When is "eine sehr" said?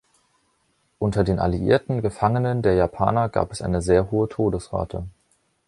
3.61-4.09